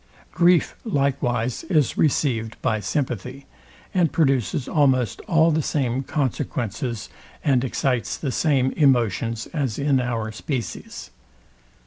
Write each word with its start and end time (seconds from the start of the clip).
Grief 0.31 0.75
likewise 0.83 1.63
is 1.65 1.95
received 1.95 2.59
by 2.63 2.79
sympathy; 2.79 3.45
and 3.93 4.11
produces 4.11 4.67
almost 4.67 5.21
all 5.27 5.51
the 5.51 5.61
same 5.61 6.01
consequences, 6.01 7.07
and 7.43 7.63
excites 7.63 8.17
the 8.17 8.31
same 8.31 8.71
emotions 8.71 9.45
as 9.53 9.77
in 9.77 9.99
our 10.01 10.31
species. 10.31 11.11